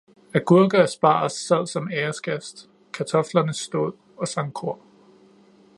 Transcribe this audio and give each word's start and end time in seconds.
Agurk 0.33 0.73
og 0.73 0.79
asparges 0.79 1.33
sad 1.33 1.67
som 1.67 1.89
æresgæst, 1.93 2.69
kartoflerne 2.93 3.53
stod 3.53 3.93
og 4.17 4.27
sang 4.27 4.53
kor 4.53 4.79